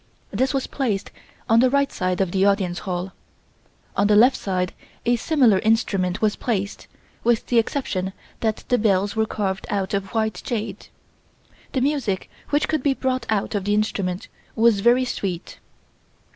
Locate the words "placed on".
0.65-1.59